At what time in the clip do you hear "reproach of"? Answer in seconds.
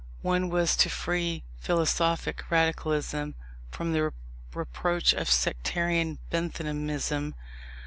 4.51-5.29